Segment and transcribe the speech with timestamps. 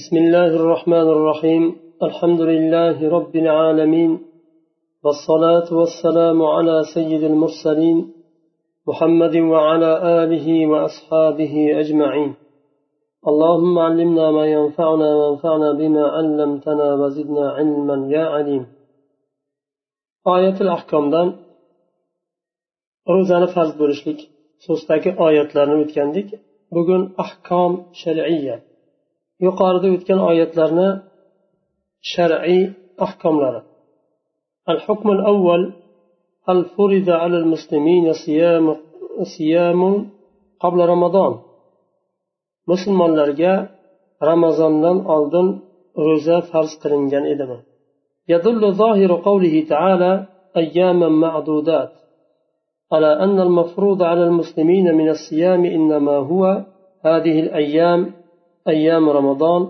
[0.00, 1.62] بسم الله الرحمن الرحيم.
[2.02, 4.12] الحمد لله رب العالمين.
[5.04, 7.98] والصلاة والسلام على سيد المرسلين
[8.88, 9.90] محمد وعلى
[10.22, 12.32] آله وأصحابه أجمعين.
[13.30, 18.64] اللهم علمنا ما ينفعنا وانفعنا بما علمتنا وزدنا علما يا عليم.
[20.36, 21.28] آية الأحكام دان
[23.14, 24.20] روزانة فرض بولishlik.
[24.66, 26.28] So'zdagi oyatlarni o'tgandik
[26.74, 27.72] bugun ahkom
[28.02, 28.56] shar'iya
[29.46, 30.88] yuqorida o'tgan oyatlarni
[32.12, 32.62] shar'iy
[33.06, 33.62] ahkomlari.
[34.72, 35.62] الحكم الأول
[36.48, 38.66] هل فرض على المسلمين صيام
[39.36, 40.10] صيام
[40.60, 41.32] قبل رمضان
[42.70, 43.54] musulmonlarga
[44.30, 45.46] ramazondan oldin
[46.06, 47.58] ro'za farz qilingan edimi
[48.34, 50.12] يدل ظاهر قوله تعالى
[50.62, 51.92] أياما معدودات
[52.92, 56.42] على أن المفروض على المسلمين من الصيام إنما هو
[57.08, 58.00] هذه الأيام
[58.67, 59.61] أيام رمضان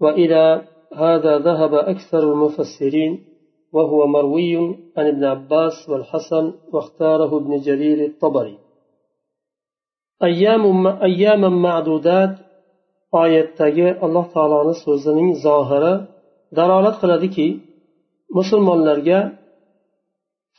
[0.00, 0.62] وإلى
[0.94, 3.24] هذا ذهب أكثر المفسرين
[3.72, 4.56] وهو مروي
[4.96, 8.58] عن ابن عباس والحسن واختاره ابن جرير الطبري
[10.22, 12.34] أيام أياما معدودات
[13.22, 15.94] oyatdagi alloh taoloni so'zining zohiri
[16.58, 17.48] dalolat qiladiki
[18.38, 19.18] musulmonlarga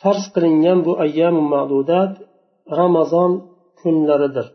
[0.02, 2.14] farz qilingan bu ayyamu ma'dudat
[2.80, 3.32] ramazon
[3.80, 4.48] kunlaridir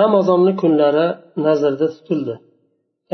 [0.00, 1.06] ramazonni kunlari
[1.46, 2.34] nazarda tutildi.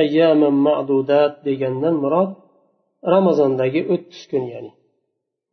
[0.03, 2.31] Ayyaman ma'dudat degandan murod
[3.15, 4.73] ramazondagi o'ttiz kun ya'ni.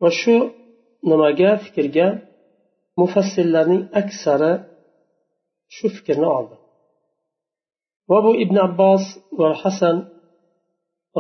[0.02, 0.36] Va shu
[1.10, 2.08] nimaga fikrga
[3.00, 4.54] mufassillarning aksari
[5.76, 6.56] shu fikrni oldi.
[8.10, 9.04] Va bu ibn abbos
[9.40, 9.98] va hasan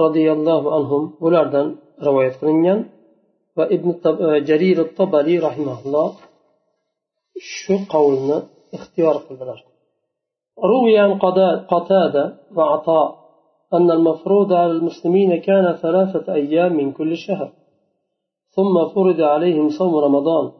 [0.03, 1.67] roziyallohu anhu ulardan
[2.05, 2.79] rivoyat qilingan
[3.57, 3.89] va ibn
[4.25, 6.11] e, jarir tobariy rahimaulloh
[7.55, 8.38] shu qavlni
[8.77, 9.59] ixtiyor qildilar.
[10.59, 11.19] روي عن
[11.67, 13.23] قتادة وعطاء
[13.73, 17.51] أن المفروض على المسلمين كان ثلاثة أيام من كل شهر
[18.49, 20.51] ثم فرض عليهم صوم رمضان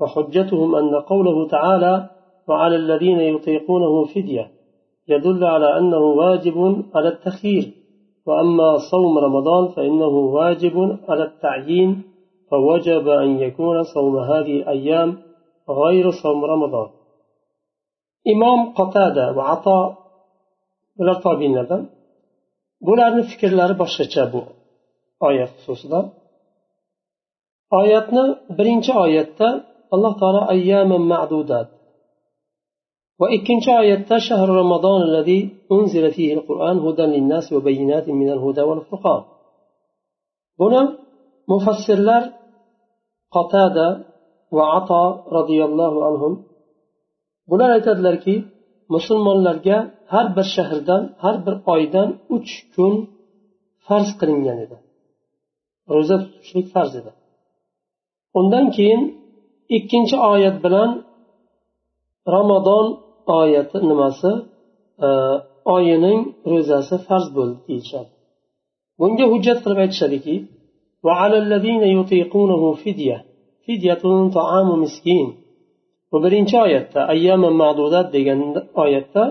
[0.00, 2.10] وحجتهم أن قوله تعالى
[2.48, 4.50] وعلى الذين يطيقونه فدية
[5.08, 7.72] يدل على أنه واجب على التخيير
[8.26, 12.02] وأما صوم رمضان فإنه واجب على التعيين
[12.50, 15.18] فوجب أن يكون صوم هذه الأيام
[15.68, 16.88] غير صوم رمضان.
[18.32, 19.78] Imom qotada va ato
[20.98, 21.82] bular tobinlardan
[22.86, 24.40] bularni fikrlari boshqacha bu
[25.28, 26.00] oyat xususida
[27.80, 28.24] oyatni
[28.58, 29.48] birinchi oyatda
[29.94, 31.68] alloh taolo ayyama ma'dudat
[33.20, 35.40] va ikkinchi oyatda shahru ramazon الذي
[35.74, 39.22] أنزل فيه القرآن هدى للناس وبينات من الهدى والفرقان
[40.60, 40.82] buni
[41.50, 42.22] mufassirlar
[43.34, 43.88] qotada
[44.56, 45.02] va ato
[45.36, 46.32] roziyallohu anhum
[47.50, 48.34] bular aytadilarki
[48.94, 49.78] musulmonlarga
[50.12, 52.94] har bir shahrdan har bir oydan uch kun
[53.86, 54.76] farz qilingan edi.
[55.94, 57.10] Ro'za tutishlik farz edi.
[58.38, 59.02] Undan keyin
[59.76, 60.90] ikkinchi oyat bilan
[62.34, 62.86] ramazon
[63.38, 64.30] oyati nimasi?
[65.74, 68.10] Oyining ro'zasi farz bo'ldi deyishadi.
[69.00, 70.34] Bunga hujjat qilib aytishadiki
[76.10, 78.40] bu birinchi oyatda ayyama ma'dudat degan
[78.84, 79.24] oyatda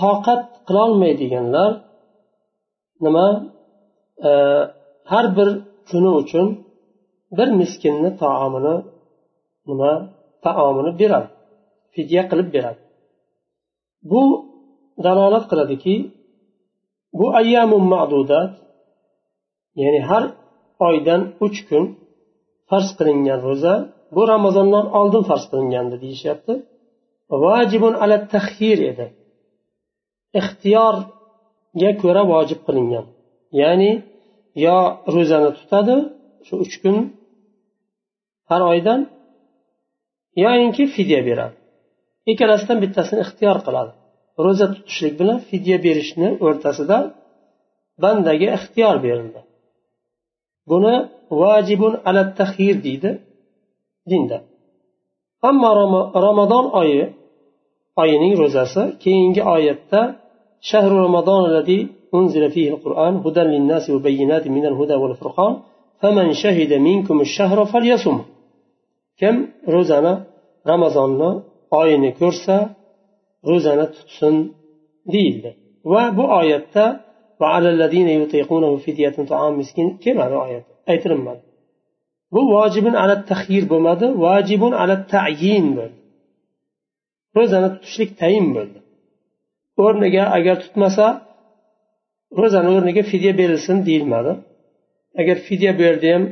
[0.00, 1.70] toqat qilolmaydiganlar
[3.04, 3.26] nima
[4.28, 4.30] e,
[5.10, 5.48] har bir
[5.90, 6.46] kuni uchun
[7.38, 8.76] bir miskinni taomini
[9.68, 9.92] nima
[10.44, 11.28] taomini beradi
[11.94, 12.80] fidya qilib beradi.
[14.10, 14.22] Bu
[15.04, 15.94] dalolat qiladiki
[17.18, 18.52] bu ayyamu ma'dudat
[19.82, 20.24] ya'ni har
[20.88, 21.84] oydan uch kun
[22.70, 23.74] farz qilingan ro'za
[24.14, 26.52] bu ramazondan oldin farz qilingandi deyishyapti.
[27.44, 29.06] Vajibun ala tahhir edi.
[30.40, 33.06] Ixtiyorga ko'ra vojib qilingan.
[33.60, 33.92] Ya'ni
[34.64, 34.78] yo
[35.14, 35.96] ro'zani tutadi
[36.46, 36.96] shu uch kun
[38.50, 39.00] har oydan
[40.44, 41.56] yoyinki fidya beradi.
[42.30, 43.92] Ikkalasidan bittasini ixtiyor qiladi.
[44.44, 46.98] Ro'za tutishlik bilan fidya berishni o'rtasida
[48.02, 49.40] bandaga ixtiyor berildi.
[50.71, 50.95] buni
[51.41, 53.11] vajibun ala tahir deydi
[54.11, 54.37] dinda
[55.49, 55.69] ammo
[56.27, 57.03] ramazon oyi
[58.01, 60.01] oyining ro'zasi keyingi oyatda
[60.69, 61.43] shahru ramazon
[62.19, 65.53] أنزل فيه القرآن هدى للناس وبينات من الهدى والفرقان
[66.01, 68.17] فمن شهد منكم الشهر فليصم
[69.19, 69.35] كم
[69.75, 70.13] روزانا
[70.67, 71.41] رمضان
[71.81, 72.55] oyini ko'rsa
[73.49, 74.35] ro'zani tutsin
[75.13, 75.51] deyildi
[75.91, 76.85] va bu oyatda
[80.04, 81.42] kelmadi oyat aytilinmadi
[82.34, 85.98] bu vojibun ala tahir bo'lmadi vojibun ala tayin bo'ldi
[87.36, 88.78] ro'zani tutishlik tayin bo'ldi
[89.84, 91.06] o'rniga agar tutmasa
[92.40, 94.32] ro'zani o'rniga fidya berilsin deyilmadi
[95.20, 96.24] agar fidya bu yerda ham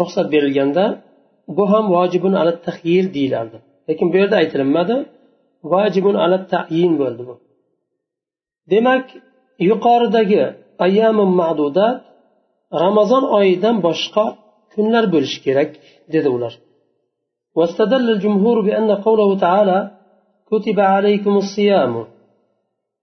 [0.00, 0.84] ruxsat berilganda
[1.56, 3.58] bu ham vojibun ala tahyir deyilardi
[3.88, 4.94] lekin bu yerda aytilinmadi
[5.72, 7.34] vojibun ala tayin bo'ldi bu
[8.72, 9.04] demak
[9.70, 10.42] yuqoridagi
[10.84, 11.96] ayyamu ma'dudat
[12.84, 14.24] ramazon oyidan boshqa
[14.72, 15.70] kunlar bo'lishi kerak
[16.14, 16.54] dedi ular.
[17.58, 19.78] واستدل الجمهور بأن قوله تعالى
[20.50, 22.06] كتب عليكم الصيام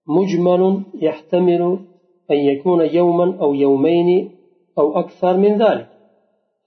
[0.08, 1.80] مجمل يحتمل
[2.32, 4.10] أن يكون يوما أو يومين
[4.80, 5.88] أو أكثر من ذلك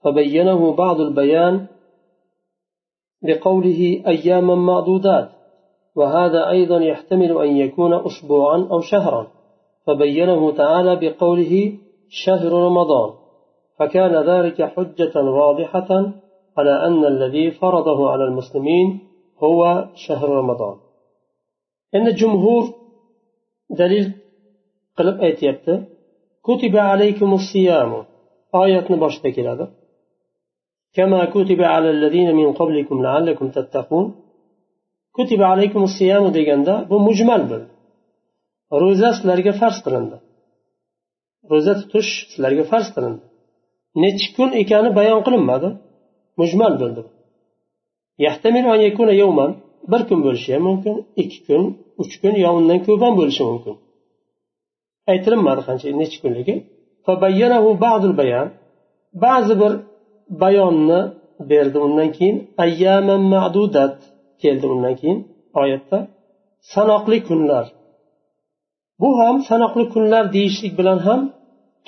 [0.03, 1.65] فبينه بعض البيان
[3.21, 5.29] بقوله أياما معدودات
[5.95, 9.27] وهذا أيضا يحتمل أن يكون أسبوعا أو شهرا
[9.87, 11.53] فبينه تعالى بقوله
[12.09, 13.09] شهر رمضان
[13.79, 15.89] فكان ذلك حجة واضحة
[16.57, 18.99] على أن الذي فرضه على المسلمين
[19.43, 20.75] هو شهر رمضان.
[21.95, 22.63] إن الجمهور
[23.69, 24.13] دليل
[24.97, 25.67] قلب أيتيبت
[26.43, 27.91] كتب عليكم الصيام.
[28.55, 29.67] آية باشتك هذا
[30.93, 34.15] كما كتب على الذين من قبلكم لعلكم تتقون.
[35.17, 36.31] كتب عليكم الصيام
[36.89, 37.76] bu mujmal bo'ldi
[38.81, 40.17] ro'za sizlarga farz qilindi.
[41.51, 43.21] Ro'za tutish sizlarga farz qilindi.
[44.03, 45.69] Nechi kun ekani bayon qilinmadi.
[46.39, 47.01] Mujmal bo'ldi.
[49.91, 51.63] Bir kun bo'lishi ham mumkin ikki kun
[52.01, 53.75] uch kun yo undan ko'p ham bo'lishi mumkin.
[55.11, 56.55] Aytilinmadi qancha nechi kunligi?
[59.23, 59.73] Ba'zi bir
[60.41, 61.01] bayonni
[61.51, 62.37] berdi undan keyin.
[62.63, 63.95] Ayyaman ma'dudat.
[64.41, 65.19] Keldi undan keyin
[65.61, 65.97] oyatda.
[66.73, 67.65] Sanoqli kunlar.
[69.00, 71.20] bu ham sanoqli kunlar deyishlik bilan ham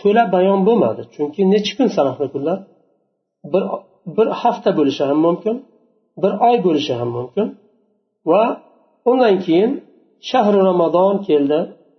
[0.01, 2.59] to'la bayon bo'lmadi chunki nechi kun sanoqli kunlar
[3.53, 3.63] bir
[4.17, 5.57] bir hafta bo'lishi ham mumkin
[6.23, 7.47] bir oy bo'lishi ham mumkin
[8.31, 8.43] va
[9.11, 9.71] undan keyin
[10.31, 11.59] shahri ramazon keldi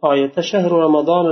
[0.10, 1.26] oyatda shahru ramazon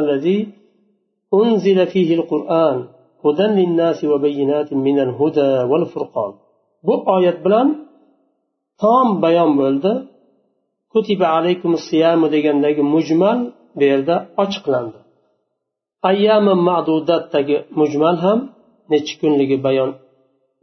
[1.39, 2.77] unzila fihi qur'an
[3.25, 6.33] هدى للناس وبينات من الهدى والفرقان
[6.87, 7.67] bu oyat bilan
[8.81, 9.91] tom bayon bo'ldi
[10.93, 13.39] kutiba alaykum siyamu degandagi mujmal
[13.77, 14.99] bu yerda ochiqlandi
[16.09, 18.39] ayyami ma'dudatdagi mujmal ham
[18.91, 19.91] necha kunligi bayon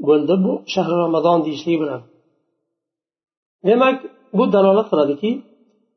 [0.08, 2.02] bo'ldi bu shahri ramazon deyishlik bilan
[3.68, 3.96] demak
[4.38, 5.30] bu dalolat qiladiki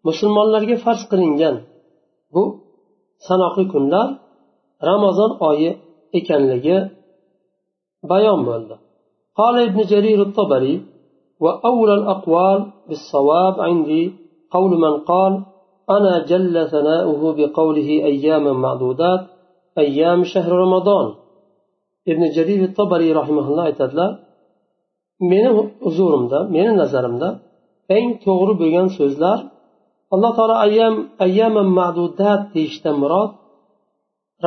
[0.07, 1.55] musulmonlarga farz qilingan
[2.33, 2.43] bu
[3.27, 4.07] sanoqli kunlar
[4.89, 5.71] ramazon oyi
[6.19, 6.77] ekanligi
[8.11, 8.75] bayon bo'ldi
[9.39, 10.75] قال ابن جرير الطبري
[11.43, 14.03] وأولى الأقوال بالصواب عندي
[14.53, 15.33] قول من قال
[15.95, 19.23] أنا جل ثناؤه بقوله أياما معدودات
[19.77, 21.07] أيام شهر رمضان
[22.07, 24.11] ابن جرير الطبري رحمه الله aytadilar
[25.19, 25.49] meni
[25.85, 27.29] huzurimda meni nazarimda
[27.97, 29.37] eng to'g'ri bo'lgan so'zlar
[30.13, 33.31] alloh taolo ayyam ayyama ma'dudat deyishdan murod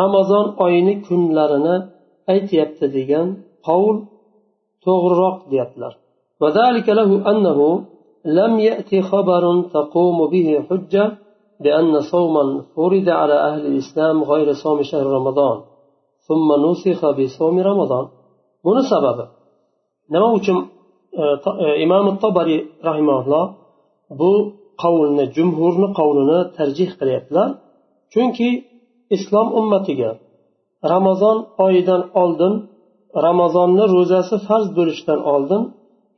[0.01, 1.77] ramazon oyini kunlarini
[2.33, 3.27] aytyapti degan
[3.67, 3.97] qavl
[4.85, 5.95] to'g'riroq deyaptilar
[6.43, 7.59] وذلك له أنه
[8.39, 9.45] لم يأتي خبر
[9.77, 11.05] تقوم به حجة
[11.65, 12.45] بأن صوما
[12.75, 15.57] فرض على أهل الإسلام غير صوم شهر رمضان
[16.29, 18.07] ثم نسخ بصوم رمضان
[18.67, 19.25] buni sababi
[20.13, 20.59] nima uchun
[21.85, 23.45] imom tobariy rahimaulloh
[24.19, 24.31] bu
[24.83, 27.49] qavlni jumhurni qavlini tarjih qilyaptilar
[28.13, 28.49] chunki
[29.17, 30.11] islom ummatiga
[30.93, 32.55] ramazon oyidan oldin
[33.27, 35.63] ramazonni ro'zasi farz bo'lishidan oldin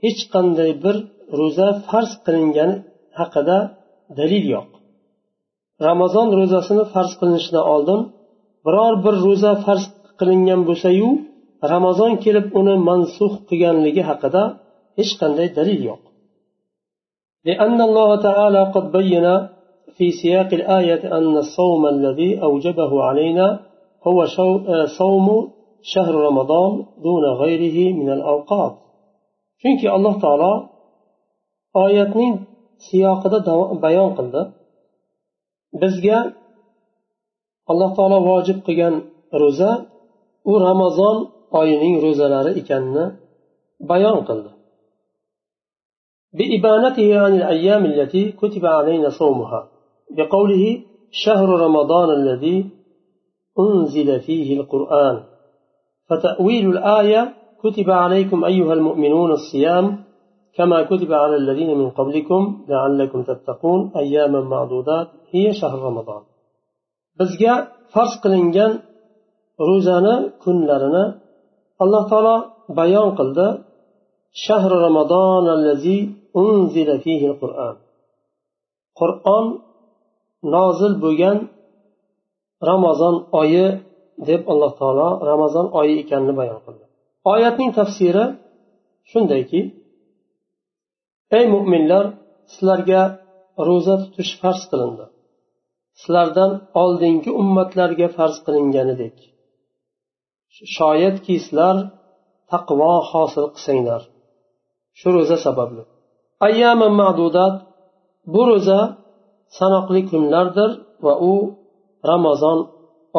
[0.04, 0.96] hech qanday bir
[1.38, 2.76] ro'za farz qilingani
[3.18, 3.58] haqida
[4.18, 4.68] dalil yo'q
[5.88, 8.00] ramazon ro'zasini farz qilinishidan oldin
[8.66, 9.84] biror bir ro'za farz
[10.18, 11.08] qilingan bo'lsayu
[11.72, 14.42] ramazon kelib uni mansux qilganligi haqida
[14.98, 16.02] hech qanday dalil yo'q
[17.48, 19.26] لأن الله تعالى قد بين
[19.96, 23.46] في سياق الآية أن الصوم الذي أوجبه علينا
[24.06, 24.18] هو
[25.00, 25.26] صوم
[25.92, 26.70] شهر رمضان
[27.06, 28.74] دون غيره من الأوقات
[29.62, 30.52] chunki alloh taolo
[31.84, 32.34] oyatning
[32.86, 33.38] siyoqida
[33.84, 34.40] bayon qildi
[35.80, 36.18] bizga
[37.70, 38.94] alloh taolo vojib qilgan
[39.42, 39.72] ro'za
[40.50, 41.16] u ramazon
[41.60, 43.04] oyining ro'zalari ekanini
[43.90, 44.50] bayon qildi
[46.38, 49.60] بإبانته عن الأيام التي كتب علينا صومها
[50.16, 50.64] بقوله
[51.10, 52.58] شهر رمضان الذي
[53.58, 55.16] أنزل فيه القرآن
[56.08, 57.34] فتأويل الآية
[57.64, 60.04] كتب عليكم أيها المؤمنون الصيام
[60.56, 66.22] كما كتب على الذين من قبلكم لعلكم تتقون أياما معدودات هي شهر رمضان
[67.20, 67.54] bizga
[67.92, 68.72] farz qilingan
[69.68, 71.04] ro'zani kunlarini
[71.82, 72.36] alloh taolo
[72.78, 73.46] bayon qildi
[74.44, 75.98] shahri ramazon allazi
[76.42, 77.74] unzila fihi qur'on
[79.00, 79.44] qur'on
[80.54, 81.36] nozil bo'lgan
[82.70, 83.66] ramazon oyi
[84.28, 86.84] deb alloh taolo ramazon oyi ekanini bayon qildi
[87.32, 88.24] oyatning tafsiri
[89.10, 89.60] shundayki
[91.37, 92.05] ey mo'minlar
[92.51, 93.01] sizlarga
[93.67, 95.05] ro'za tutish farz qilindi.
[96.01, 99.15] Sizlardan oldingi ummatlarga farz qilinganidek.
[100.75, 101.75] Shoyatki sizlar
[102.51, 104.01] taqvo hosil qilsanglar.
[104.99, 105.83] Shu ro'za sababli.
[106.47, 107.55] Ayyama ma'dudat
[108.33, 108.79] bu ro'za
[109.57, 110.71] sanoqli kunlardir
[111.05, 111.33] va u
[112.09, 112.59] ramazon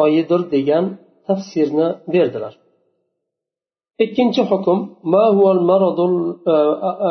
[0.03, 0.85] oyidir degan
[1.27, 2.53] tafsirni berdilar.
[4.03, 4.79] ikkinchi hukm
[5.11, 5.57] ma huwa e,
[6.51, 6.57] e,
[7.05, 7.09] e,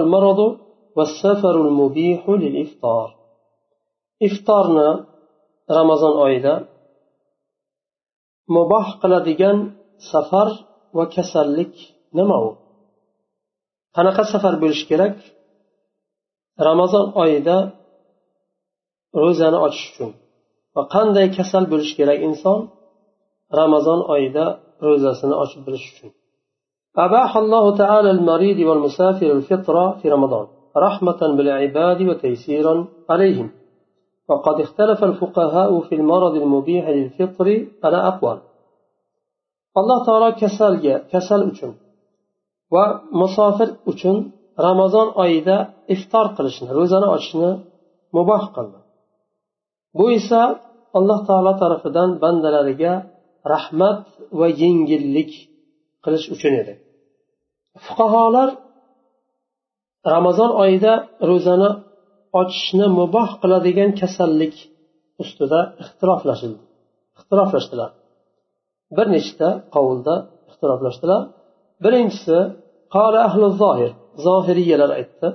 [0.00, 0.46] al maradu
[4.26, 4.88] iftorni
[5.76, 6.54] ramazon oyida
[8.54, 9.58] muboh qiladigan
[10.10, 10.48] safar
[10.96, 11.74] va kasallik
[12.18, 12.50] nima u?
[13.96, 15.16] Qanaqa safar bo'lishi kerak?
[16.68, 17.56] Ramazon oyida
[19.20, 20.10] ro'zani ochish uchun.
[20.76, 22.58] Va qanday kasal bo'lishi kerak inson?
[23.60, 24.44] Ramazon oyida
[24.86, 26.10] ro'zasini ochib bilish uchun.
[27.06, 30.46] أباح الله تعالى المريض والمسافر الفطرة في رمضان
[30.86, 32.74] رحمة بالعباد وتيسيرا
[33.10, 33.48] عليهم
[34.28, 37.46] وقد اختلف الفقهاء في المرض المبيح للفطر
[37.84, 38.38] على أقوال
[39.78, 41.72] alloh taolo kasalga kasal uchun
[42.74, 42.84] va
[43.20, 44.16] musofir uchun
[44.66, 45.56] ramazon oyida
[45.94, 47.50] iftor qilishni ro'zani ochishni
[48.16, 48.78] muboh qildi
[49.98, 50.42] bu esa
[50.98, 52.92] alloh taolo tarafidan bandalariga
[53.54, 54.00] rahmat
[54.38, 55.30] va yengillik
[56.04, 56.74] qilish uchun edi
[57.85, 58.49] fuqarolar
[60.13, 60.93] ramazon oyida
[61.29, 61.69] ro'zani
[62.39, 64.55] ochishni muboh qiladigan kasallik
[65.23, 65.59] ustida
[67.17, 67.91] ixtiroflashdilar
[68.97, 70.15] bir nechta qovulda
[70.49, 71.21] ixtiroflashdilar
[71.83, 72.37] birinchisi
[72.97, 73.91] قال أهل الظاهر
[74.27, 75.29] ظاهرية للعدة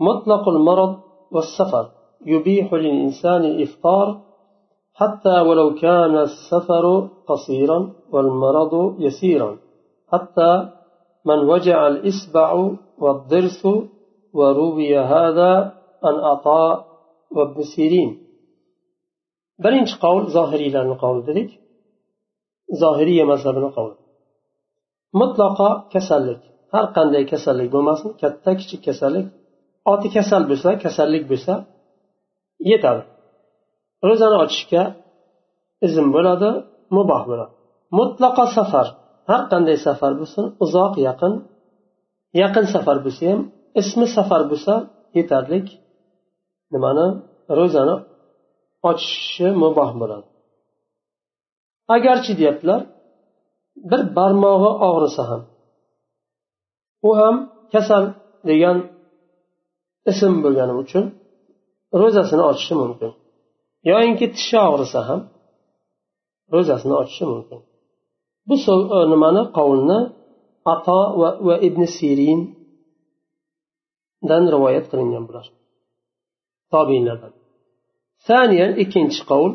[0.00, 0.92] مطلق المرض
[1.34, 1.84] والسفر
[2.26, 4.20] يبيح للإنسان الإفطار
[4.94, 9.50] حتى ولو كان السفر قصيرا والمرض يسيرا
[10.12, 10.68] حتى
[11.25, 12.49] من وجع الإسبع
[13.03, 13.61] والضرس
[14.33, 15.51] وروي هذا
[16.07, 16.85] أن عطاء
[17.35, 18.11] وابن سيرين.
[19.59, 21.49] برينش قول ظاهري لأن قول ذلك
[22.81, 23.93] ظاهرية مذهب قول.
[25.13, 26.41] مطلقا كسلك.
[26.73, 29.27] هر لي كسلك بمصن كتكش كسلك.
[29.91, 31.53] oti kasal bo'lsa kasallik bo'lsa
[32.71, 33.03] yetadi
[34.07, 34.83] ro'zani ochishga
[35.87, 36.49] izn bo'ladi
[36.95, 37.53] muboh bo'ladi
[37.97, 38.87] mutlaqo safar
[39.29, 41.33] har qanday safar bo'lsin uzoq yaqin
[42.41, 43.41] yaqin safar bo'lsa ham
[43.81, 44.73] ismi safar bo'lsa
[45.17, 45.67] yetarlik
[46.73, 47.07] nimani?
[47.57, 47.95] Ro'zani
[48.89, 50.27] ochishi muboh bo'ladi.
[51.95, 52.81] Agarchi deyaptilar
[53.89, 55.41] bir barmog'i og'risa ham
[57.07, 57.35] u ham
[57.73, 58.03] kasal
[58.49, 58.77] degan
[60.11, 61.05] ism bo'lgani uchun
[62.01, 63.11] ro'zasini ochishi mumkin.
[63.91, 65.19] Yoyinki tishi og'risa ham
[66.53, 67.59] ro'zasini ochishi mumkin.
[68.47, 68.55] Bu
[69.11, 69.99] nimani qovulni
[70.73, 72.43] ato va, va ibn sirindan
[74.53, 75.45] rivoyat qilingan bular.
[76.73, 77.33] Tobinlardan
[78.29, 79.51] ثانيا ikkinchi qavl.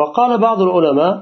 [0.00, 1.14] وقال بعض العلماء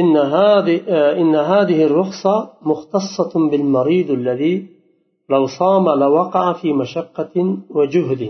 [0.00, 0.76] إن هذه
[1.20, 4.66] إن هذه الرخصة مختصة بالمريض الذي
[5.30, 8.22] لو صام لوقع في مشقة وجهد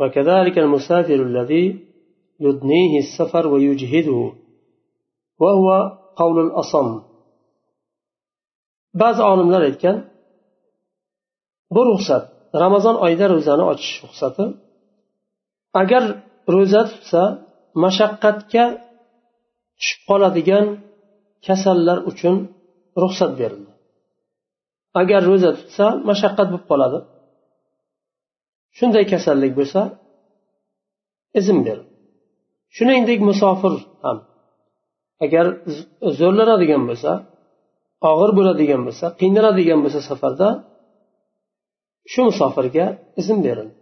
[0.00, 1.78] وكذلك المسافر الذي
[2.40, 4.32] يدنيه السفر ويجهده
[5.40, 5.68] وهو
[6.16, 7.00] قول الأصم
[9.02, 9.96] ba'zi olimlar aytgan
[11.74, 12.24] bu ruxsat
[12.62, 14.44] ramazon oyida ro'zani ochish ruxsati
[15.80, 16.02] agar
[16.54, 17.22] ro'za tutsa
[17.84, 18.64] mashaqqatga
[19.78, 20.66] tushib qoladigan
[21.46, 22.36] kasallar uchun
[23.02, 23.72] ruxsat berildi.
[25.00, 26.98] Agar ro'za tutsa mashaqqat bo'lib qoladi.
[28.76, 29.80] Shunday kasallik bo'lsa
[31.40, 31.92] izn berildi.
[32.76, 33.74] Shuningdek musofir
[34.04, 34.18] ham
[35.24, 35.46] agar
[36.18, 37.10] zo'rlanadigan bo'lsa
[38.10, 40.48] og'ir bo'ladigan bo'lsa qiynaladigan bo'lsa safarda
[42.12, 42.86] shu musofirga
[43.20, 43.74] izn berildi.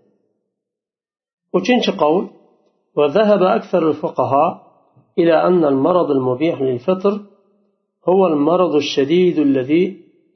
[1.58, 2.24] Uchinchi qavl
[2.96, 4.50] وذهب أكثر الفقهاء
[5.18, 7.20] إلى أن المرض المبيح للفطر
[8.08, 9.84] هو المرض الشديد الذي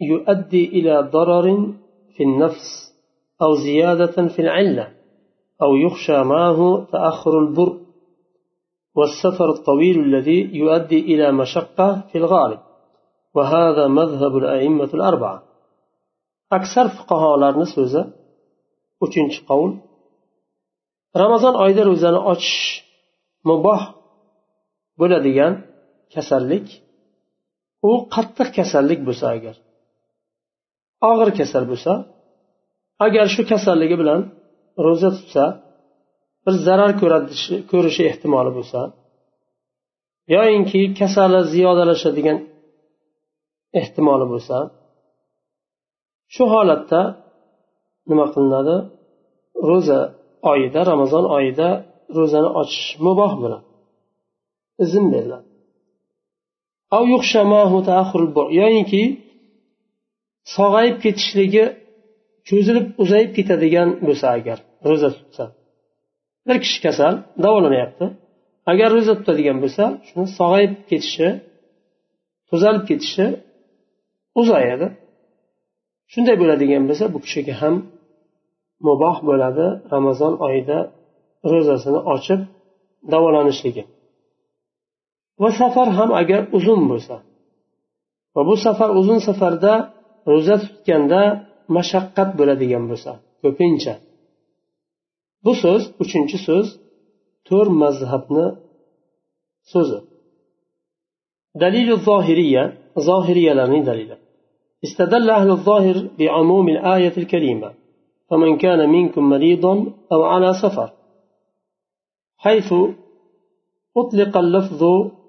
[0.00, 1.47] يؤدي إلى ضرر
[2.16, 2.95] في النفس
[3.43, 4.88] أو زيادة في العلة
[5.62, 7.78] أو يخشى معه تأخر البر
[8.97, 12.59] والسفر الطويل الذي يؤدي إلى مشقة في الغالب
[13.36, 15.43] وهذا مذهب الأئمة الأربعة
[16.57, 18.01] أكثر فقهاء so'zi
[19.05, 19.71] uchinchi qavl
[21.21, 22.60] ramazon oyida ro'zani ochish
[23.50, 23.81] muboh
[25.00, 25.53] bo'ladigan
[26.13, 26.67] kasallik
[27.89, 29.55] u qattiq kasallik bo'lsa agar
[31.10, 31.93] og'ir kasal bo'lsa
[33.05, 34.21] agar shu kasalligi bilan
[34.86, 35.43] ro'za tutsa
[36.43, 36.91] bir zarar
[37.71, 38.79] ko'rishi ehtimoli bo'lsa
[40.36, 42.38] yoyinki kasali ziyodalashadigan
[43.80, 44.56] ehtimoli bo'lsa
[46.35, 47.00] shu holatda
[48.11, 48.76] nima qilinadi?
[49.71, 50.00] Ro'za
[50.52, 51.68] oyida ramazon oyida
[52.16, 53.66] ro'zani ochish muboh bo'ladi.
[54.85, 55.47] Izn beriladi.
[58.61, 59.02] Yoyinki
[60.56, 61.64] sog'ayib ketishligi
[62.49, 65.45] cho'zilib uzayib ketadigan bo'lsa agar ro'za tutsa.
[66.47, 67.14] Bir kishi kasal
[67.45, 68.06] davolanyapti.
[68.73, 71.28] Agar ro'za tutadigan bo'lsa shuni sog'ayib ketishi
[72.50, 73.26] tuzalib ketishi
[74.40, 74.87] uzayadi.
[76.12, 77.75] Shunday bo'ladigan bo'lsa bu kishiga ham
[78.88, 80.78] muboh bo'ladi ramazon oyida
[81.52, 82.40] ro'zasini ochib
[83.12, 83.85] davolanishligi
[85.43, 87.16] va safar ham agar uzun bo'lsa
[88.35, 89.73] va bu safar uzun safarda
[90.31, 91.23] ro'za tutganda
[91.76, 93.12] mashaqqat bo'ladigan bo'lsa
[93.43, 93.95] ko'pincha.
[95.45, 96.66] Bu so'z uchinchi so'z
[97.49, 98.47] to'rt mazhabni
[99.73, 99.99] so'zi.
[101.62, 102.64] Dalilu zohiriya
[103.09, 104.16] zohiriyalarning dalili.
[104.85, 107.73] استدل أهل الظاهر بعموم الآية الكريمة
[108.30, 110.92] فمن كان منكم مريضا أو على سفر
[112.37, 112.73] حيث
[113.97, 114.83] أطلق اللفظ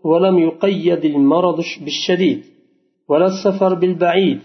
[0.03, 2.43] ولم يقيد المرض بالشديد
[3.09, 4.39] ولا السفر بالبعيد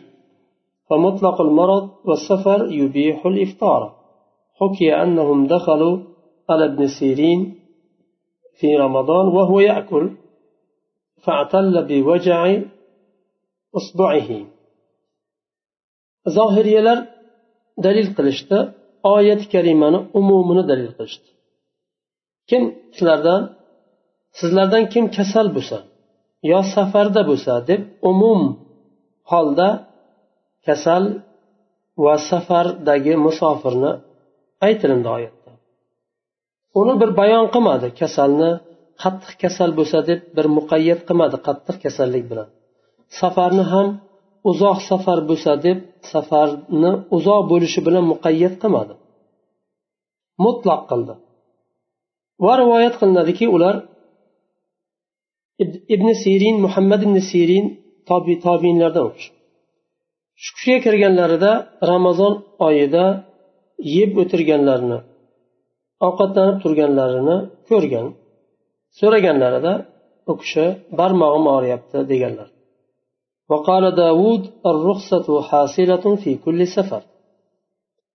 [0.92, 3.94] فمطلق المرض والسفر يبيح الإفطار.
[4.61, 5.99] حكي أنهم دخلوا
[6.50, 7.54] على ابن سيرين
[8.61, 10.11] في رمضان وهو يأكل
[11.25, 12.62] فاعتل بوجع
[13.76, 14.47] إصبعه.
[16.36, 16.98] Zohiriyalar
[17.84, 18.58] dalil qilishdi.
[19.14, 21.28] Oyati karimani umumini dalil qilishdi.
[22.50, 22.62] Kim
[22.96, 23.40] sizlardan
[24.38, 25.78] sizlardan kim kasal bo'lsa
[26.50, 28.40] yo safarda bo'lsa deb umum
[29.30, 29.68] holda
[30.66, 31.04] kasal
[32.04, 33.92] va safardagi musofirni
[34.66, 35.50] aytilindi oyatda.
[36.80, 38.50] Uni bir bayon qilmadi kasalni
[39.02, 42.48] qattiq kasal bo'lsa deb bir muqayyat qilmadi qattiq kasallik bilan.
[43.20, 43.88] Safarni ham
[44.50, 45.78] uzoq safar bo'lsa deb
[46.12, 48.94] safarni uzoq bo'lishi bilan muqayyat qilmadi.
[50.44, 51.14] Mutlaq qildi.
[52.44, 53.74] Va rivoyat qilinadiki ular
[55.94, 57.66] ibn sirin muhammad ibn sirin
[58.09, 59.09] tobi tobinlardan
[60.42, 61.52] shu kishiga kirganlarida
[61.90, 62.35] ramazon
[62.68, 63.05] oyida
[63.96, 64.98] yeb o'tirganlarini
[66.07, 67.37] ovqatlanib turganlarini
[67.68, 68.07] ko'rgan
[68.98, 69.72] so'raganlarida
[70.31, 70.64] u kishi
[70.98, 72.48] barmog'im og'riyapti deganlar.
[73.52, 77.02] وقال داود الرخصة حاصلة في كل سفر.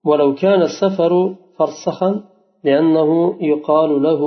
[0.08, 1.14] ولو كان السفر
[1.58, 2.12] فرسخا
[2.66, 3.12] لأنه
[3.52, 4.22] يقال له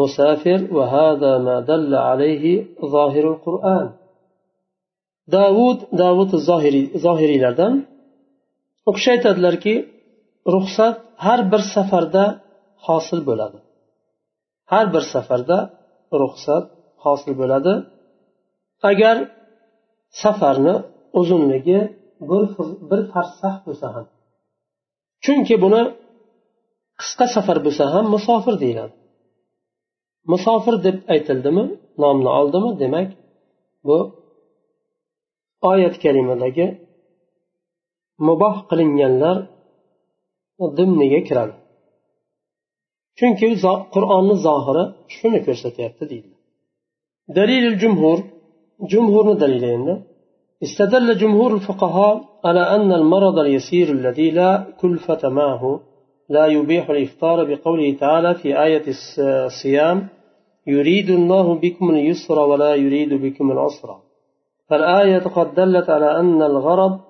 [0.00, 2.44] مسافر وهذا ما دل عليه
[2.94, 3.86] ظاهر القرآن.
[5.28, 7.74] داود داود الظاهري ظاهري لردن
[8.88, 9.74] o'qish aytadilarki
[10.54, 12.24] ruxsat har bir safarda
[12.86, 13.58] hosil bo'ladi
[14.72, 15.58] har bir safarda
[16.22, 16.64] ruxsat
[17.04, 17.74] hosil bo'ladi
[18.90, 19.16] agar
[20.22, 20.74] safarni
[21.20, 21.80] uzunligi
[22.28, 22.44] bir
[22.90, 24.06] bir farsax bo'lsa ham.
[25.24, 25.82] Chunki buni
[27.00, 28.94] qisqa safar bo'lsa ham musofir deyiladi.
[30.32, 31.64] Musofir deb aytildimi
[32.02, 32.70] nomni oldimi?
[32.82, 33.08] Demak
[33.86, 33.98] bu
[35.70, 36.66] oyat kalimadagi
[38.28, 39.36] muboh qilinganlar
[40.78, 41.54] dimniga kiradi.
[43.18, 43.48] Chunki
[43.94, 44.84] qur'onni zohiri
[45.16, 46.30] shuni ko'rsatyapti deydi
[47.28, 48.18] dalil jumhur
[49.40, 49.94] dalili endi
[50.62, 55.80] استدل جمهور الفقهاء على أن المرض اليسير الذي لا كلفة معه
[56.28, 58.82] لا يبيح الإفطار بقوله تعالى في آية
[59.18, 60.08] الصيام
[60.66, 63.88] يريد الله بكم اليسر ولا يريد بكم العسر.
[64.68, 67.00] فالآية قد دلت على أن الغرض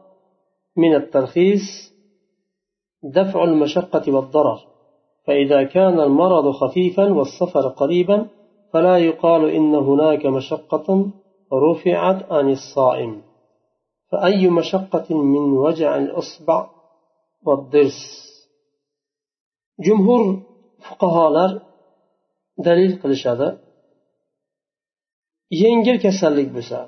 [0.77, 1.93] من الترخيص
[3.03, 4.59] دفع المشقة والضرر.
[5.27, 8.27] فإذا كان المرض خفيفا والسفر قريبا
[8.73, 11.11] فلا يقال إن هناك مشقة
[11.66, 13.14] رفعت عن الصائم
[14.10, 16.60] فأي مشقة من وجع الإصبع
[17.46, 18.02] والضرس
[19.86, 20.50] جمهور
[20.88, 21.52] fuqarolar
[22.66, 23.48] dalil qilishadi
[25.62, 26.80] yengil kasallik bo'lsa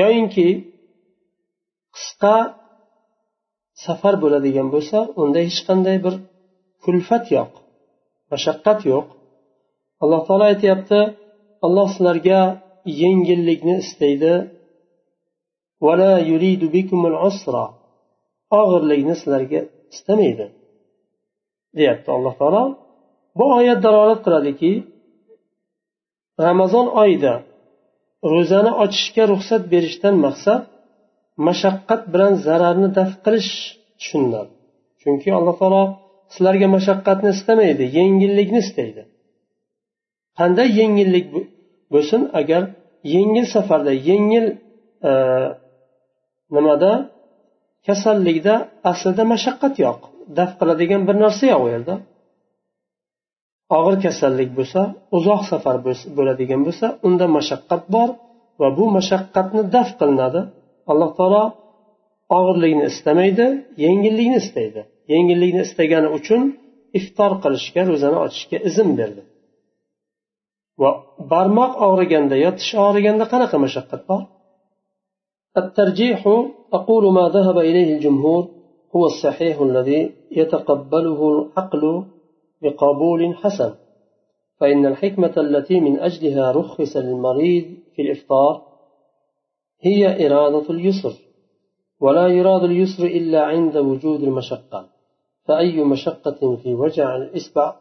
[0.00, 0.48] yoyinki
[1.96, 2.36] qisqa
[3.84, 6.14] safar bo'ladigan bo'lsa unda hech qanday bir
[6.84, 7.50] kulfat yo'q
[8.32, 9.06] mashaqqat yo'q
[10.02, 11.00] alloh taolo aytyapti
[11.66, 12.40] alloh sizlarga
[13.01, 14.33] yengillikni istaydi.
[18.59, 19.61] Og'irlikni sizlarga
[19.93, 20.45] istamaydi
[21.77, 22.63] deyapti alloh taolo.
[23.37, 24.71] Bu oyat dalolat qiladiki
[26.47, 27.33] ramazon oyida
[28.33, 30.61] ro'zani ochishga ruxsat berishdan maqsad
[31.47, 33.51] mashaqqat bilan zararni daf qilish
[33.99, 34.51] tushuniladi.
[35.01, 35.83] Chunki alloh taolo
[36.33, 39.01] sizlarga mashaqqatni istamaydi yengillikni istaydi.
[40.39, 41.25] Qanday yengillik
[41.93, 42.21] bo'lsin.
[42.41, 42.61] Agar
[43.15, 44.45] yengil safarda yengil
[45.09, 45.11] e,
[46.55, 46.91] nimada
[47.87, 48.53] kasallikda
[48.91, 49.99] aslida mashaqqat yo'q.
[50.37, 51.95] Daf qiladigan bir narsa yo'q u yerda.
[53.77, 54.81] Og'ir kasallik bo'lsa
[55.17, 55.75] uzoq safar
[56.17, 58.09] bo'ladigan bo'lsa unda mashaqqat bor
[58.61, 60.41] va bu mashaqqatni daf qilinadi.
[60.91, 61.43] Alloh taolo
[62.37, 63.45] og'irlikni istamaydi
[63.85, 64.81] yengillikni istaydi.
[65.13, 66.41] Yengillikni istagani uchun
[66.99, 69.21] iftor qilishga ro'zani ochishga izn berdi.
[70.81, 70.91] Va
[71.31, 74.21] barmoq og'riganda yo tish og'riganda qanaqa mashaqqat bor?
[75.57, 76.21] الترجيح
[76.73, 78.47] أقول ما ذهب إليه الجمهور
[78.95, 82.03] هو الصحيح الذي يتقبله العقل
[82.61, 83.73] بقبول حسن
[84.59, 88.61] فإن الحكمة التي من أجلها رخص للمريض في الإفطار
[89.81, 91.13] هي إرادة اليسر
[92.01, 94.85] ولا يراد اليسر إلا عند وجود المشقة
[95.45, 97.75] فأي مشقة في وجع الإصبع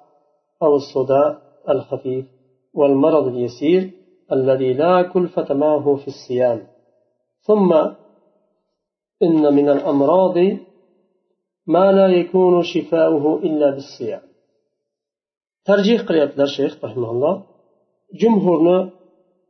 [0.62, 2.33] أو الصداع الخفيف
[2.74, 3.90] والمرض اليسير
[4.32, 6.66] الذي لا كلفة معه في الصيام.
[7.40, 7.72] ثم
[9.22, 10.38] إن من الأمراض
[11.66, 14.22] ما لا يكون شفاؤه إلا بالصيام.
[15.64, 16.46] ترجيح قريب در
[16.84, 17.46] رحمه الله.
[18.20, 18.90] جمهورنا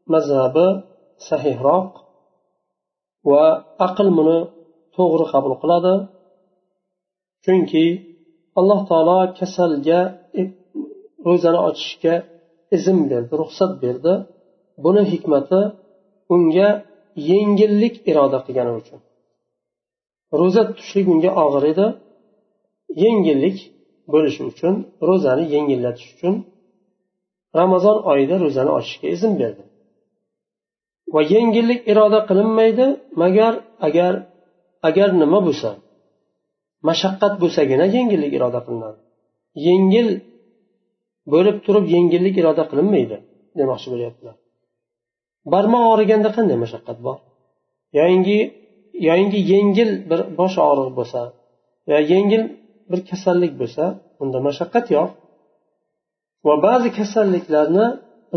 [0.06, 0.84] مذهب
[1.30, 2.04] صحيح راق
[3.24, 4.46] وأقل من
[4.96, 6.08] تغر قبل قلادة.
[8.58, 10.24] الله تعالى كسل جاء
[11.26, 12.14] ro'zani ochishga
[12.76, 14.14] izn berdi ruxsat berdi.
[14.84, 15.60] Buni hikmati
[16.34, 16.68] unga
[17.30, 19.00] yengillik iroda qilgani uchun.
[20.40, 21.86] Ro'za tutishlik unga og'ir edi.
[23.04, 23.58] Yengillik
[24.12, 24.74] bo'lishi uchun
[25.08, 26.34] ro'zani yengillatish uchun
[27.60, 29.64] ramazon oyida ro'zani ochishga izn berdi.
[31.14, 32.86] Va yengillik iroda qilinmaydi
[33.22, 33.54] magar
[33.88, 34.14] agar
[34.88, 35.70] agar nima bo'lsa
[36.88, 39.00] mashaqqat bo'lsagina yengillik iroda qilinadi.
[39.66, 40.08] Yengil
[41.32, 43.16] bo'lib turib yengillik iroda qilinmaydi
[43.58, 44.34] demoqchi bo'lyaptilar.
[45.52, 47.18] Barmoq og'riganda qanday mashaqqat bor?
[47.98, 48.38] Yoyinki
[49.08, 51.20] yoyinki yengil bir bosh og'rig'i bo'lsa
[51.90, 52.42] yo yengil
[52.90, 53.84] bir kasallik bo'lsa
[54.22, 55.08] unda mashaqqat yo'q.
[56.46, 57.86] Va ba'zi kasalliklarni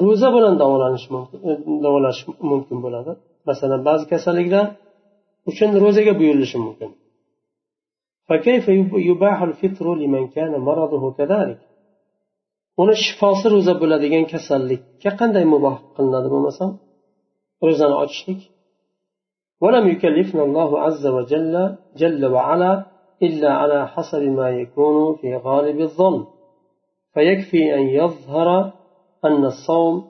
[0.03, 1.51] ro'za bilan davolanish mumkin e,
[1.85, 2.19] davolash
[2.51, 3.11] mumkin bo'ladi.
[3.49, 4.65] Masalan ba'zi kasalliklar
[5.49, 6.89] uchun ro'zaga buyurilishi mumkin.
[12.81, 16.69] Uni shifosi ro'za bo'ladigan kasallikka qanday muboh qilinadi bo'lmasam?
[17.67, 18.41] Ro'zani ochishlik.
[19.63, 21.53] ولم يكلفنا الله عز وجل
[22.01, 22.85] جل وعلا
[23.25, 26.25] إلا على حسب ما يكون في غالب الظن
[27.13, 28.73] فيكفي أن يظهر
[29.25, 30.07] أن الصوم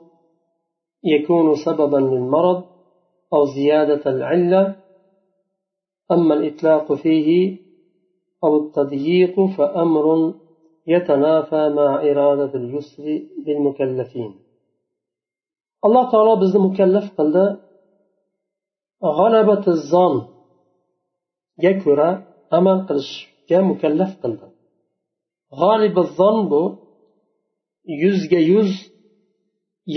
[1.04, 2.64] يكون سببا للمرض
[3.34, 4.76] أو زيادة العلة
[6.14, 7.56] أما الإطلاق فيه
[8.44, 10.34] أو التضييق فأمر
[10.87, 13.03] يتنافى مع إرادة اليسر
[13.45, 14.31] للمكلفين
[15.85, 17.37] الله تعالى بزن مكلف قلد
[19.19, 20.15] غلبة الظن
[21.59, 24.47] يكرا amal qilishga mukallaf qildi
[25.59, 26.63] g'olibi zon bu
[28.03, 28.71] yuzga yuz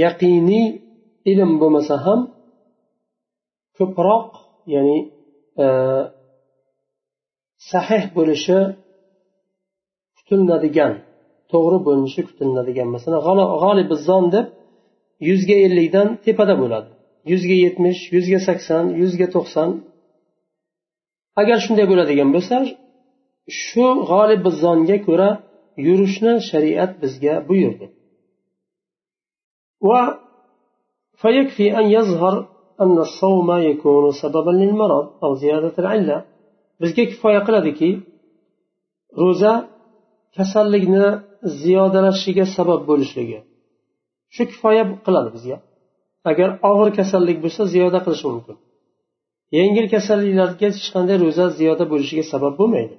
[0.02, 0.66] yaqiniy
[1.30, 2.20] ilm bo'lmasa ham
[3.76, 4.28] ko'proq
[4.74, 4.98] ya'ni
[5.64, 5.66] e,
[7.70, 8.58] sahih bo'lishi
[10.30, 10.92] kutiladigan
[11.52, 13.20] to'g'ri bo'linishi kutiladigan masalan
[13.62, 14.46] g'olibi zon deb
[15.28, 16.88] yuzga ellikdan tepada bo'ladi
[17.30, 19.70] yuzga yetmish yuzga sakson yuzga to'qson
[21.40, 22.56] agar shunday bo'ladigan bo'lsa
[23.62, 25.30] shu g'olib zonga ko'ra
[25.86, 27.86] yurishni shariat bizga buyurdi
[29.88, 30.02] va
[31.22, 32.34] فيكفي أن يظهر
[32.80, 36.18] أن الصوم يكون سببا للمرض أو زيادة العلة
[36.80, 37.90] bizga kifoya qiladiki
[39.22, 39.52] ro'za
[40.37, 41.05] kasallikni
[41.61, 43.39] ziyodalashishiga sabab bo'lishligi.
[44.35, 45.57] Shu kifoya qiladi bizga.
[46.29, 48.55] Agar og'ir kasallik bo'lsa ziyoda qilishi mumkin.
[49.57, 52.95] Yengil kasalliklarga hech qanday ro'za ziyoda bo'lishiga sabab bo'lmaydi.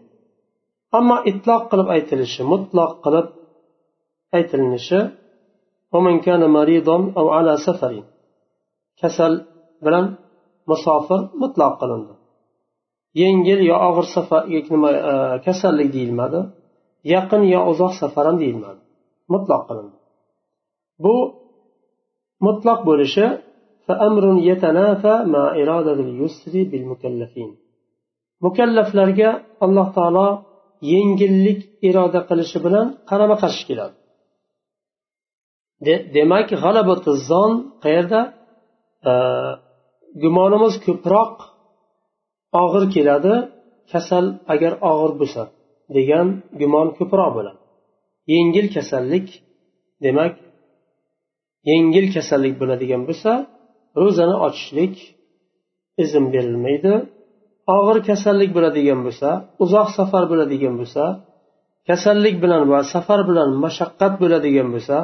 [0.98, 3.26] Ammo itloq qilib aytilishi mutloq qilib
[4.36, 5.00] aytilinishi
[9.00, 9.32] kasal
[9.84, 10.06] bilan
[10.70, 12.14] musofir mutloq qilindi.
[13.22, 14.42] Yengil yo og'ir safar
[14.74, 15.14] nima e,
[15.46, 16.40] kasallik deyilmadi.
[17.14, 18.80] yaqin yo uzoq safar ham deyilmadi.
[19.32, 19.96] Mutloq qilindi
[21.04, 21.14] bu
[22.46, 23.26] mutloq bo'lishi
[28.44, 29.30] mukallaflarga
[29.64, 30.28] alloh taolo
[30.92, 33.96] yengillik iroda qilishi bilan qarama qarshi keladi.
[36.16, 37.52] Demak g'alabatizon
[37.84, 38.20] qayerda?
[40.22, 41.34] Gumonimiz ko'proq
[42.62, 43.34] og'ir keladi.
[43.92, 45.42] Kasal agar og'ir bo'lsa.
[45.96, 46.26] Degan
[46.60, 47.60] gumon ko'proq bo'ladi.
[48.34, 49.26] Yengil kasallik
[50.04, 50.34] demak
[51.70, 53.32] yengil kasallik bo'ladigan bo'lsa
[54.00, 54.94] ro'zani ochishlik
[56.02, 56.94] izn berilmaydi.
[57.76, 59.28] Og'ir kasallik bo'ladigan bo'lsa
[59.64, 61.04] uzoq safar bo'ladigan bo'lsa
[61.88, 64.96] kasallik bilan va safar bilan mashaqqat bo'ladigan bo'lsa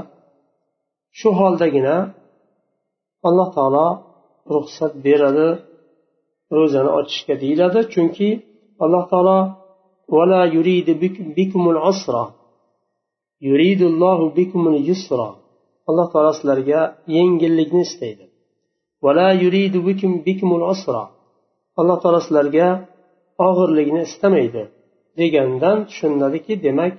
[1.19, 1.97] shu holdagina
[3.29, 3.89] alloh taolo
[4.55, 5.49] ruxsat beradi
[6.57, 7.81] ro'zani ochishga deyiladi.
[7.93, 8.29] Chunki
[8.85, 9.39] alloh taolo
[10.09, 10.89] ولا يريد
[11.39, 12.35] بكم العسرة
[13.41, 15.31] يريد الله بكم اليسرى
[15.89, 17.91] الله تعالى سلرجا ينجل لجنة لجنس
[19.03, 21.05] ولا يريد بكم بكم العسرة
[21.79, 22.69] الله تعالى سلرجا
[23.41, 24.57] أغر لجنس تميد
[25.19, 26.95] degandan tushuniladiki demak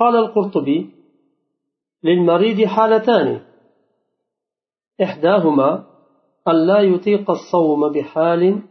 [0.00, 0.78] قال القرطبي
[2.04, 3.28] للمريض حالتان.
[5.02, 5.70] إحداهما
[6.50, 8.62] أن لا يطيق الصوم بحال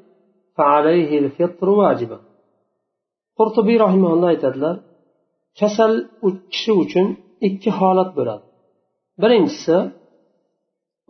[0.57, 2.19] فعليه الفطر واجبا.
[3.37, 4.71] قرطبي رحمه الله تعالى
[5.59, 6.09] كسل
[6.51, 7.07] كشي وچن
[7.43, 8.41] اكي حالات براد
[9.19, 9.65] برنجس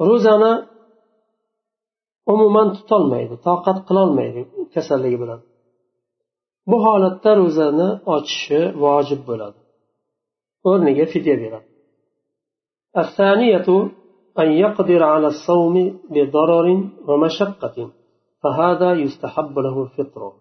[0.01, 0.67] روزانا
[2.27, 5.41] عموما تطل ميدو طاقت قلال ميدو كسل لي براد
[6.67, 8.51] بو حالات روزانا اچش
[8.83, 9.53] واجب براد
[10.65, 11.65] ورنجة فدية براد
[12.97, 13.91] الثانية الثانية
[14.39, 16.67] أن يقدر على الصوم بضرر
[17.07, 17.91] ومشقة
[18.43, 20.31] فهذا يستحب له الفطر.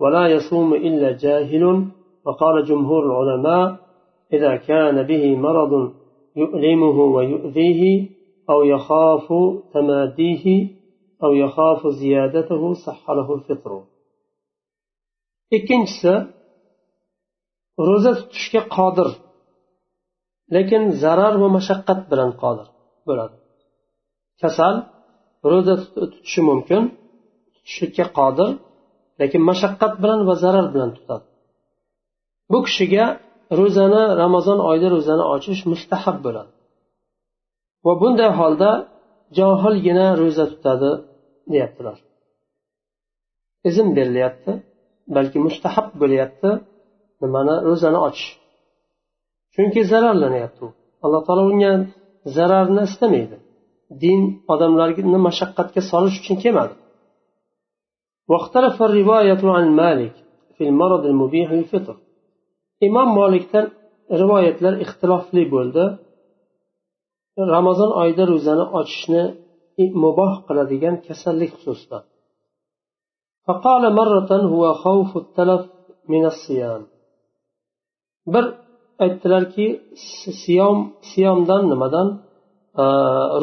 [0.00, 1.64] ولا يصوم إلا جاهل
[2.26, 3.76] وقال جمهور العلماء
[4.32, 5.92] إذا كان به مرض
[6.36, 8.10] يؤلمه ويؤذيه
[8.50, 9.26] أو يخاف
[9.74, 10.46] تماديه
[11.24, 13.72] أو يخاف زيادته صح له الفطر.
[15.56, 16.14] ikkinchisi
[17.76, 19.08] tutishga qodir
[20.54, 22.68] lekin zarar va mashaqqat bilan qodir
[23.08, 23.36] bo'ladi.
[24.42, 24.74] Kasal
[25.50, 26.82] ro'za tutishi mumkin
[27.54, 28.48] tutishlikka qodir
[29.20, 31.26] lekin mashaqqat bilan va zarar bilan tutadi.
[32.52, 33.06] Bu kishiga
[33.58, 36.52] ro'zani ramazon oyida ro'zani ochish mustahab bo'ladi.
[37.86, 38.70] Va bunday holda
[39.38, 40.90] johilgina ro'za tutadi
[41.52, 41.98] deyaptilar.
[43.68, 44.52] Izn berilyapti
[45.16, 46.50] balki mustahab bo'lyapti
[47.22, 48.30] nimani ro'zani ochish.
[49.54, 50.68] Chunki zararlanyapti u.
[51.04, 51.72] Alloh taolo unga
[52.35, 53.37] zararni istamaydi
[54.03, 54.19] din
[54.53, 56.75] odamlarni mashaqqatga solish uchun kelmadi
[58.31, 60.15] واختلف الرواية عن مالك
[60.55, 61.95] في المرض المبيح للفطر
[62.87, 63.65] imom molikdan
[64.21, 65.85] rivoyatlar ixtilofli bo'ldi
[67.55, 69.23] ramazon oyida ro'zani ochishni
[70.03, 71.99] muboh qiladigan kasallik xususida
[73.47, 75.63] فقال مرة هو خوف التلف
[76.13, 76.81] من الصيام
[78.33, 78.45] bir
[79.03, 79.67] aytdilarki
[80.43, 80.77] siyom
[81.11, 82.07] siyomdan nimadan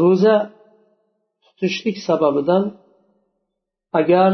[0.02, 0.36] ro'za
[1.44, 2.62] tutishlik sababidan
[4.00, 4.30] agar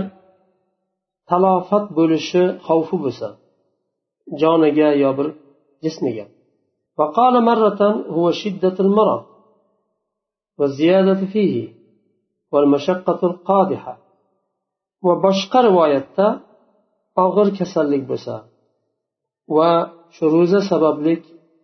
[1.31, 3.29] talofat bo'lishi xavfi bo'lsa
[4.41, 5.29] joniga yo bir
[5.85, 6.27] jismiga
[7.01, 7.81] وقال مرة
[8.17, 9.23] هو شدة المرض
[10.59, 11.55] والزيادة فيه
[12.53, 13.95] والمشقة القادحة
[15.07, 16.17] وبشق رواية
[17.25, 18.35] og'ir kasallik bo'lsa
[19.57, 19.71] va
[20.17, 21.14] shu ro'za sababli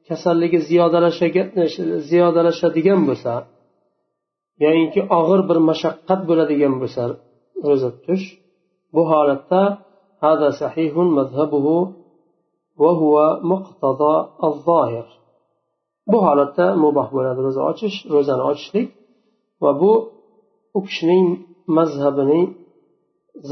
[0.08, 0.58] kasalligi
[2.10, 3.32] ziyodalashadigan bo'lsa
[4.64, 7.02] yoyinki og'ir bir mashaqqat bo'ladigan bo'lsa
[7.68, 8.24] ro'za tutish
[8.94, 9.62] bu holatda
[10.26, 11.66] هذا صحيح مذهبه
[12.82, 13.14] وهو
[13.52, 14.14] مقتضى
[14.48, 15.06] الظاهر
[16.12, 18.88] bu holatda muboh bo'ladi ro'za ochish ro'zani ochishlik
[19.62, 19.92] va bu
[20.76, 21.26] u kishining
[21.76, 22.46] mazhabining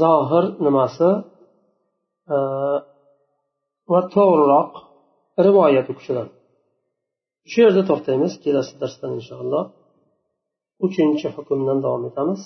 [0.01, 1.09] zohir nimasi
[3.91, 4.71] va to'g'riroq
[5.45, 6.27] rivoyat u kishidan
[7.51, 9.63] shu yerda to'xtaymiz kelasi darsdan inshaalloh
[10.85, 12.41] uchinchi hukmdan davom etamiz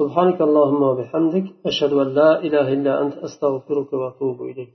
[0.00, 4.74] سبحانك اللهم وبحمدك أشهد أن لا إله إلا أنت أستغفرك وأتوب إليك